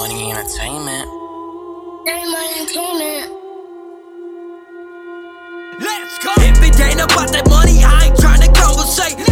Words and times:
Money 0.00 0.30
Entertainment. 0.30 1.10
Game 2.06 2.34
Entertainment. 2.34 3.32
Let's 5.78 6.18
go. 6.24 6.32
If 6.38 6.62
it 6.62 6.80
ain't 6.80 7.02
about 7.02 7.30
that 7.32 7.46
money, 7.50 7.84
I 7.84 8.06
ain't 8.06 8.16
tryna 8.16 8.48
conversate. 8.54 9.29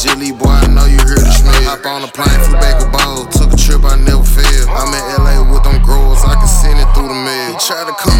Shit 0.00 0.18
keep 0.18 0.32
just 0.32 0.32
like 0.32 0.32
jelly, 0.32 0.32
boy, 0.32 0.48
I 0.48 0.66
know 0.66 0.84
you 0.84 1.00
hear 1.04 1.20
the 1.20 1.32
smell. 1.32 1.62
Hop 1.68 1.84
on 1.86 2.04
a 2.04 2.10
plane, 2.12 2.40
flew 2.44 2.58
back 2.60 2.80
a 2.80 2.88
ball, 2.90 3.26
took 3.26 3.52
a 3.52 3.56
trip, 3.56 3.84
I 3.84 3.96
never 3.96 4.24
failed. 4.24 4.68
I'm 4.68 4.92
in 4.92 5.04
LA 5.20 5.52
with 5.52 5.62
them 5.64 5.82
growers, 5.82 6.22
I 6.24 6.34
can 6.34 6.48
send 6.48 6.80
it 6.80 6.88
through 6.94 7.08
the 7.08 7.20
mail. 7.20 7.58
Try 7.60 7.84
to 7.84 7.94
come 8.00 8.19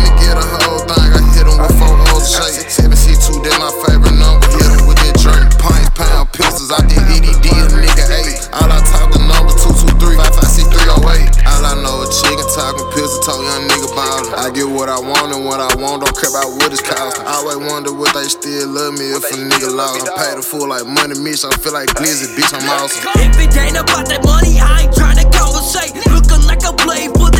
what 14.80 14.88
I 14.88 14.96
want 14.98 15.28
and 15.36 15.44
what 15.44 15.60
I 15.60 15.68
want, 15.76 16.00
don't 16.00 16.16
care 16.16 16.32
about 16.32 16.56
what 16.56 16.72
it's 16.72 16.80
costing. 16.80 17.28
I 17.28 17.36
always 17.44 17.60
wonder 17.68 17.92
what 17.92 18.16
they 18.16 18.24
still 18.32 18.64
love 18.72 18.96
me 18.96 19.12
if 19.12 19.28
a 19.28 19.36
nigga 19.36 19.68
lost. 19.68 20.08
I 20.08 20.16
paid 20.16 20.38
a 20.38 20.42
fool 20.42 20.72
like 20.72 20.88
money, 20.88 21.12
bitch. 21.20 21.44
I 21.44 21.52
feel 21.60 21.76
like 21.76 21.92
Glizzy, 21.92 22.32
bitch. 22.32 22.48
I'm 22.56 22.64
awesome. 22.64 23.04
If 23.20 23.36
it 23.36 23.52
ain't 23.60 23.76
about 23.76 24.08
that 24.08 24.24
money, 24.24 24.56
I 24.56 24.88
ain't 24.88 24.94
tryna 24.96 25.28
conversate. 25.36 25.92
Looking 26.08 26.48
like 26.48 26.64
a 26.64 26.72
play 26.72 27.12
for 27.12 27.28
the 27.28 27.39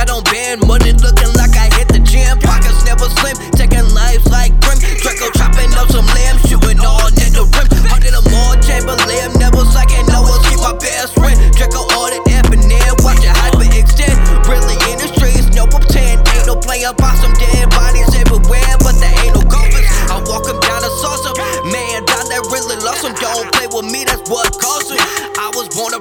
I 0.00 0.08
don't 0.08 0.24
bend. 0.32 0.64
Money 0.64 0.96
looking 0.96 1.28
like 1.36 1.52
I 1.60 1.68
hit 1.76 1.92
the 1.92 2.00
gym. 2.00 2.40
Pockets 2.40 2.80
never 2.88 3.04
slim, 3.20 3.36
taking 3.52 3.84
lives 3.92 4.24
like 4.32 4.56
Grim. 4.64 4.80
Draco 4.80 5.28
chopping 5.36 5.68
up 5.76 5.92
some 5.92 6.08
limbs, 6.16 6.40
shooting 6.48 6.80
all 6.80 7.04
in 7.20 7.36
the 7.36 7.44
rim. 7.44 7.68
Hundred 7.84 8.16
or 8.16 8.24
more 8.32 8.56
Chamberlain, 8.64 9.28
never 9.36 9.60
slacking, 9.68 10.08
no 10.08 10.24
one 10.24 10.40
keep 10.48 10.56
my 10.64 10.72
best 10.80 11.12
friend. 11.20 11.36
Draco 11.52 11.84
ordered 12.00 12.24
F 12.32 12.48
and 12.48 12.64
N, 12.64 12.92
watch 13.04 13.20
it 13.20 13.28
hyper 13.28 13.68
extend. 13.76 14.16
Really 14.48 14.80
in 14.88 14.96
the 15.04 15.08
streets, 15.12 15.52
no 15.52 15.68
pretend. 15.68 16.24
Ain't 16.32 16.48
no 16.48 16.56
playing 16.56 16.96
by 16.96 17.12
some 17.20 17.36
dead 17.36 17.68
bodies 17.68 18.08
everywhere, 18.16 18.72
but 18.80 18.96
there 19.04 19.12
ain't 19.20 19.36
no 19.36 19.44
coffins. 19.52 19.84
I 20.08 20.16
walk 20.24 20.48
'em 20.48 20.56
down 20.64 20.80
the 20.80 20.88
saucer. 21.04 21.36
Man, 21.68 22.08
down 22.08 22.24
that 22.32 22.48
really 22.48 22.80
lost 22.80 23.04
'em. 23.04 23.12
Don't 23.20 23.52
play 23.52 23.68
with 23.68 23.84
me, 23.84 24.08
that's 24.08 24.24
what 24.32 24.48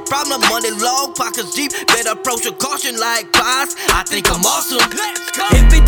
problem, 0.09 0.41
money 0.49 0.71
long, 0.71 1.13
pockets 1.13 1.53
deep. 1.53 1.71
Better 1.87 2.17
approach 2.17 2.43
with 2.43 2.57
caution 2.57 2.97
like 2.97 3.31
boss. 3.31 3.77
I 3.93 4.03
think 4.03 4.25
I'm 4.33 4.41
awesome. 4.41 4.81
If 4.81 5.71
it 5.71 5.78